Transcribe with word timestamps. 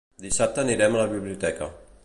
Dissabte 0.23 0.63
anirem 0.63 0.97
a 0.97 1.03
la 1.03 1.13
biblioteca. 1.13 1.73